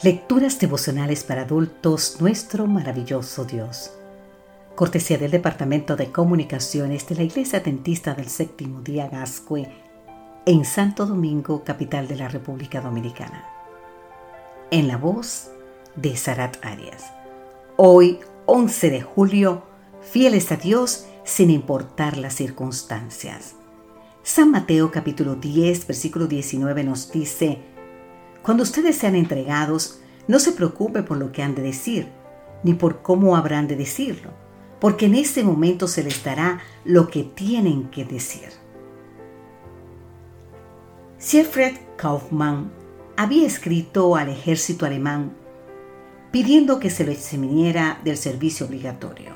Lecturas 0.00 0.58
devocionales 0.58 1.22
para 1.22 1.42
adultos, 1.42 2.16
nuestro 2.18 2.66
maravilloso 2.66 3.44
Dios. 3.44 3.92
Cortesía 4.74 5.16
del 5.16 5.30
Departamento 5.30 5.94
de 5.94 6.10
Comunicaciones 6.10 7.06
de 7.06 7.14
la 7.14 7.22
Iglesia 7.22 7.60
Dentista 7.60 8.12
del 8.14 8.28
Séptimo 8.28 8.80
Día 8.80 9.08
Gascue, 9.08 9.68
en 10.44 10.64
Santo 10.64 11.06
Domingo, 11.06 11.62
capital 11.62 12.08
de 12.08 12.16
la 12.16 12.26
República 12.26 12.80
Dominicana. 12.80 13.44
En 14.72 14.88
la 14.88 14.96
voz 14.96 15.52
de 15.94 16.16
Sarat 16.16 16.56
Arias. 16.64 17.12
Hoy, 17.76 18.18
11 18.46 18.90
de 18.90 19.02
julio, 19.02 19.62
fieles 20.00 20.50
a 20.50 20.56
Dios 20.56 21.06
sin 21.22 21.48
importar 21.50 22.16
las 22.16 22.34
circunstancias. 22.34 23.54
San 24.24 24.50
Mateo 24.50 24.90
capítulo 24.90 25.36
10, 25.36 25.86
versículo 25.86 26.26
19 26.26 26.82
nos 26.82 27.12
dice, 27.12 27.58
Cuando 28.42 28.62
ustedes 28.62 28.96
sean 28.96 29.14
entregados, 29.14 30.00
no 30.28 30.38
se 30.38 30.52
preocupe 30.52 31.02
por 31.02 31.16
lo 31.16 31.32
que 31.32 31.42
han 31.42 31.54
de 31.54 31.62
decir, 31.62 32.08
ni 32.62 32.74
por 32.74 33.02
cómo 33.02 33.36
habrán 33.36 33.68
de 33.68 33.76
decirlo, 33.76 34.30
porque 34.80 35.06
en 35.06 35.14
ese 35.14 35.42
momento 35.44 35.86
se 35.88 36.02
les 36.02 36.22
dará 36.24 36.60
lo 36.84 37.08
que 37.08 37.22
tienen 37.22 37.88
que 37.90 38.04
decir. 38.04 38.48
Siegfried 41.18 41.76
Kaufmann 41.96 42.72
había 43.16 43.46
escrito 43.46 44.16
al 44.16 44.28
ejército 44.28 44.86
alemán 44.86 45.36
pidiendo 46.32 46.80
que 46.80 46.90
se 46.90 47.04
lo 47.04 47.12
eximiniera 47.12 48.00
del 48.02 48.16
servicio 48.16 48.66
obligatorio. 48.66 49.30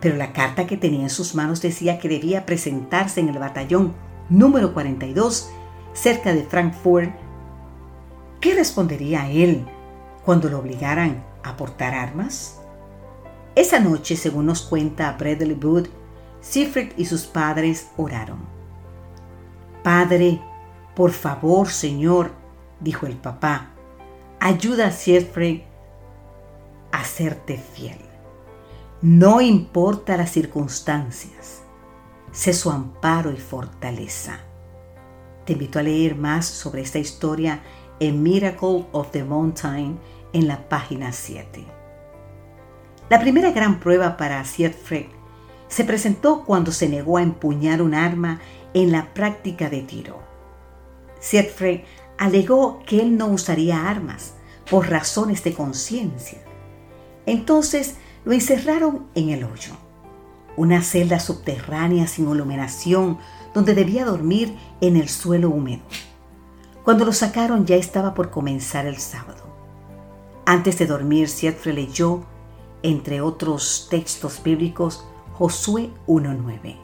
Pero 0.00 0.16
la 0.16 0.32
carta 0.32 0.66
que 0.66 0.76
tenía 0.76 1.02
en 1.02 1.10
sus 1.10 1.34
manos 1.34 1.60
decía 1.60 1.98
que 1.98 2.08
debía 2.08 2.46
presentarse 2.46 3.20
en 3.20 3.28
el 3.28 3.38
batallón 3.38 3.94
número 4.30 4.72
42 4.72 5.50
cerca 5.92 6.32
de 6.32 6.44
Frankfurt. 6.44 7.10
¿Qué 8.40 8.54
respondería 8.54 9.28
él 9.30 9.66
cuando 10.24 10.48
lo 10.48 10.60
obligaran 10.60 11.24
a 11.42 11.56
portar 11.56 11.94
armas? 11.94 12.60
Esa 13.56 13.80
noche, 13.80 14.16
según 14.16 14.46
nos 14.46 14.62
cuenta 14.62 15.16
Bradley 15.18 15.58
Wood, 15.60 15.88
Siegfried 16.40 16.92
y 16.96 17.04
sus 17.06 17.26
padres 17.26 17.88
oraron. 17.96 18.38
Padre, 19.82 20.40
por 20.94 21.10
favor, 21.10 21.68
Señor, 21.68 22.30
dijo 22.78 23.06
el 23.06 23.16
papá, 23.16 23.70
ayuda 24.38 24.86
a 24.86 24.92
Siegfried 24.92 25.62
a 26.92 27.04
serte 27.04 27.58
fiel. 27.58 27.98
No 29.02 29.40
importa 29.40 30.16
las 30.16 30.30
circunstancias, 30.30 31.62
sé 32.30 32.52
su 32.52 32.70
amparo 32.70 33.32
y 33.32 33.36
fortaleza. 33.36 34.38
Te 35.44 35.54
invito 35.54 35.78
a 35.78 35.82
leer 35.82 36.14
más 36.14 36.46
sobre 36.46 36.82
esta 36.82 36.98
historia 36.98 37.62
en 38.00 38.22
Miracle 38.22 38.86
of 38.92 39.10
the 39.10 39.24
Mountain 39.24 39.98
en 40.32 40.48
la 40.48 40.68
página 40.68 41.12
7. 41.12 41.64
La 43.10 43.20
primera 43.20 43.52
gran 43.52 43.80
prueba 43.80 44.16
para 44.16 44.44
Siegfried 44.44 45.06
se 45.68 45.84
presentó 45.84 46.44
cuando 46.44 46.72
se 46.72 46.88
negó 46.88 47.18
a 47.18 47.22
empuñar 47.22 47.82
un 47.82 47.94
arma 47.94 48.40
en 48.74 48.92
la 48.92 49.12
práctica 49.14 49.70
de 49.70 49.82
tiro. 49.82 50.18
Siegfried 51.20 51.80
alegó 52.18 52.82
que 52.86 53.00
él 53.00 53.16
no 53.16 53.26
usaría 53.26 53.88
armas 53.88 54.34
por 54.70 54.90
razones 54.90 55.42
de 55.44 55.54
conciencia. 55.54 56.38
Entonces 57.26 57.96
lo 58.24 58.32
encerraron 58.32 59.06
en 59.14 59.30
el 59.30 59.44
hoyo, 59.44 59.72
una 60.56 60.82
celda 60.82 61.20
subterránea 61.20 62.06
sin 62.06 62.30
iluminación 62.30 63.18
donde 63.54 63.74
debía 63.74 64.04
dormir 64.04 64.54
en 64.80 64.96
el 64.96 65.08
suelo 65.08 65.50
húmedo. 65.50 65.82
Cuando 66.88 67.04
lo 67.04 67.12
sacaron 67.12 67.66
ya 67.66 67.76
estaba 67.76 68.14
por 68.14 68.30
comenzar 68.30 68.86
el 68.86 68.96
sábado. 68.96 69.42
Antes 70.46 70.78
de 70.78 70.86
dormir, 70.86 71.28
Siegfried 71.28 71.74
leyó, 71.74 72.22
entre 72.82 73.20
otros 73.20 73.88
textos 73.90 74.42
bíblicos, 74.42 75.06
Josué 75.34 75.90
1.9. 76.06 76.78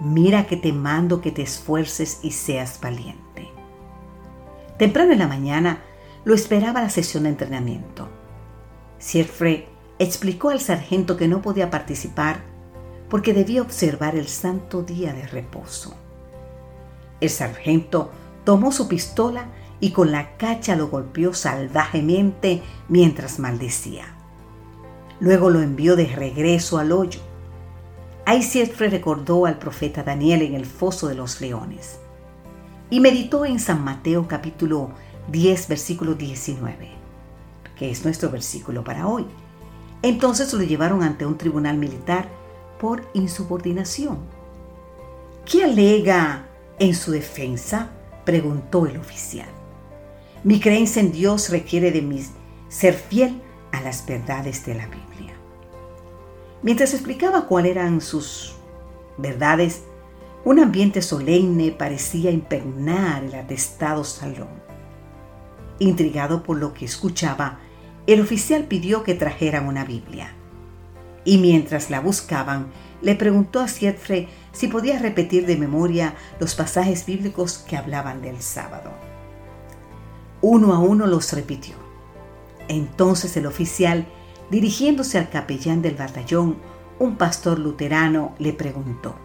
Mira 0.00 0.48
que 0.48 0.56
te 0.56 0.72
mando 0.72 1.20
que 1.20 1.30
te 1.30 1.42
esfuerces 1.42 2.18
y 2.24 2.32
seas 2.32 2.80
valiente. 2.80 3.52
Temprano 4.78 5.12
en 5.12 5.20
la 5.20 5.28
mañana 5.28 5.84
lo 6.24 6.34
esperaba 6.34 6.82
la 6.82 6.90
sesión 6.90 7.22
de 7.22 7.28
entrenamiento. 7.28 8.08
Siegfried 8.98 9.60
explicó 10.00 10.50
al 10.50 10.58
sargento 10.58 11.16
que 11.16 11.28
no 11.28 11.40
podía 11.40 11.70
participar 11.70 12.40
porque 13.08 13.32
debía 13.32 13.62
observar 13.62 14.16
el 14.16 14.26
santo 14.26 14.82
día 14.82 15.12
de 15.12 15.28
reposo. 15.28 15.94
El 17.20 17.30
sargento 17.30 18.10
tomó 18.44 18.72
su 18.72 18.88
pistola 18.88 19.46
y 19.80 19.90
con 19.90 20.12
la 20.12 20.36
cacha 20.36 20.76
lo 20.76 20.88
golpeó 20.88 21.34
salvajemente 21.34 22.62
mientras 22.88 23.38
maldecía. 23.38 24.16
Luego 25.20 25.50
lo 25.50 25.60
envió 25.60 25.96
de 25.96 26.06
regreso 26.06 26.78
al 26.78 26.92
hoyo. 26.92 27.20
Ahí 28.26 28.42
Siegfried 28.42 28.90
recordó 28.90 29.46
al 29.46 29.58
profeta 29.58 30.02
Daniel 30.02 30.42
en 30.42 30.54
el 30.54 30.66
foso 30.66 31.08
de 31.08 31.14
los 31.14 31.40
leones 31.40 31.98
y 32.90 33.00
meditó 33.00 33.44
en 33.44 33.58
San 33.58 33.82
Mateo 33.84 34.26
capítulo 34.28 34.90
10 35.28 35.68
versículo 35.68 36.14
19, 36.14 36.90
que 37.76 37.90
es 37.90 38.04
nuestro 38.04 38.30
versículo 38.30 38.84
para 38.84 39.06
hoy. 39.06 39.26
Entonces 40.02 40.52
lo 40.52 40.62
llevaron 40.62 41.02
ante 41.02 41.26
un 41.26 41.38
tribunal 41.38 41.76
militar 41.78 42.28
por 42.78 43.02
insubordinación. 43.14 44.18
¿Qué 45.44 45.64
alega 45.64 46.46
en 46.78 46.94
su 46.94 47.10
defensa? 47.10 47.90
Preguntó 48.24 48.86
el 48.86 48.98
oficial. 48.98 49.48
Mi 50.42 50.60
creencia 50.60 51.00
en 51.00 51.12
Dios 51.12 51.50
requiere 51.50 51.90
de 51.90 52.02
mí 52.02 52.22
ser 52.68 52.94
fiel 52.94 53.40
a 53.72 53.80
las 53.80 54.06
verdades 54.06 54.64
de 54.66 54.74
la 54.74 54.86
Biblia. 54.86 55.34
Mientras 56.62 56.94
explicaba 56.94 57.46
cuáles 57.46 57.72
eran 57.72 58.00
sus 58.00 58.54
verdades, 59.16 59.84
un 60.44 60.58
ambiente 60.58 61.00
solemne 61.00 61.70
parecía 61.72 62.30
impregnar 62.30 63.24
el 63.24 63.34
atestado 63.34 64.04
salón. 64.04 64.48
Intrigado 65.78 66.42
por 66.42 66.58
lo 66.58 66.74
que 66.74 66.84
escuchaba, 66.84 67.60
el 68.06 68.20
oficial 68.20 68.64
pidió 68.64 69.02
que 69.02 69.14
trajeran 69.14 69.66
una 69.66 69.84
Biblia. 69.84 70.34
Y 71.24 71.38
mientras 71.38 71.90
la 71.90 72.00
buscaban, 72.00 72.66
le 73.00 73.14
preguntó 73.14 73.60
a 73.60 73.68
Siegfried 73.68 74.28
si 74.52 74.68
podía 74.68 74.98
repetir 74.98 75.46
de 75.46 75.56
memoria 75.56 76.14
los 76.40 76.54
pasajes 76.54 77.06
bíblicos 77.06 77.58
que 77.58 77.76
hablaban 77.76 78.22
del 78.22 78.40
sábado. 78.40 78.92
Uno 80.40 80.74
a 80.74 80.78
uno 80.78 81.06
los 81.06 81.32
repitió. 81.32 81.74
Entonces 82.68 83.36
el 83.36 83.46
oficial, 83.46 84.06
dirigiéndose 84.50 85.18
al 85.18 85.30
capellán 85.30 85.82
del 85.82 85.96
batallón, 85.96 86.56
un 86.98 87.16
pastor 87.16 87.58
luterano, 87.58 88.34
le 88.38 88.52
preguntó, 88.52 89.16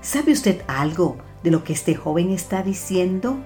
¿Sabe 0.00 0.32
usted 0.32 0.62
algo 0.68 1.16
de 1.42 1.50
lo 1.50 1.64
que 1.64 1.72
este 1.72 1.94
joven 1.94 2.30
está 2.30 2.62
diciendo? 2.62 3.38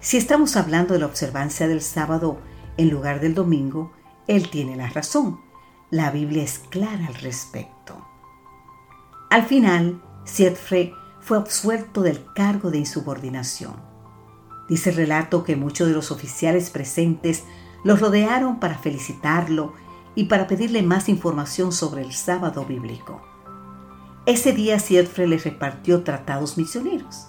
Si 0.00 0.16
estamos 0.16 0.56
hablando 0.56 0.94
de 0.94 1.00
la 1.00 1.06
observancia 1.06 1.66
del 1.66 1.82
sábado 1.82 2.38
en 2.76 2.88
lugar 2.88 3.20
del 3.20 3.34
domingo, 3.34 3.92
él 4.28 4.48
tiene 4.48 4.76
la 4.76 4.88
razón. 4.88 5.40
La 5.90 6.10
Biblia 6.10 6.42
es 6.42 6.58
clara 6.58 7.06
al 7.06 7.14
respecto. 7.14 8.06
Al 9.30 9.44
final, 9.44 10.02
Siegfried 10.24 10.92
fue 11.20 11.38
absuelto 11.38 12.02
del 12.02 12.26
cargo 12.34 12.70
de 12.70 12.76
insubordinación. 12.76 13.74
Dice 14.68 14.90
el 14.90 14.96
relato 14.96 15.44
que 15.44 15.56
muchos 15.56 15.88
de 15.88 15.94
los 15.94 16.10
oficiales 16.10 16.68
presentes 16.68 17.44
lo 17.84 17.96
rodearon 17.96 18.60
para 18.60 18.76
felicitarlo 18.76 19.72
y 20.14 20.24
para 20.24 20.46
pedirle 20.46 20.82
más 20.82 21.08
información 21.08 21.72
sobre 21.72 22.02
el 22.02 22.12
sábado 22.12 22.66
bíblico. 22.66 23.22
Ese 24.26 24.52
día 24.52 24.78
Siegfried 24.78 25.28
le 25.28 25.38
repartió 25.38 26.04
tratados 26.04 26.58
misioneros. 26.58 27.28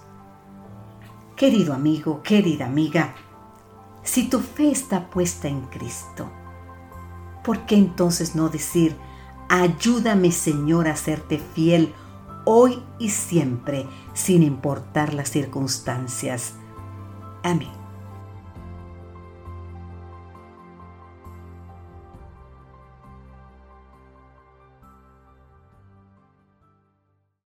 Querido 1.38 1.73
amigo, 1.73 2.21
querida 2.23 2.65
amiga, 2.65 3.15
si 4.03 4.27
tu 4.27 4.41
fe 4.41 4.69
está 4.69 5.09
puesta 5.09 5.47
en 5.47 5.62
Cristo, 5.67 6.29
¿por 7.44 7.65
qué 7.65 7.75
entonces 7.75 8.36
no 8.36 8.50
decir, 8.50 8.95
ayúdame 9.47 10.31
Señor 10.31 10.88
a 10.88 10.95
serte 10.95 11.39
fiel 11.39 11.94
hoy 12.45 12.83
y 13.00 13.09
siempre, 13.09 13.88
sin 14.13 14.44
importar 14.44 15.13
las 15.13 15.30
circunstancias? 15.30 16.53
Amén. 17.44 17.78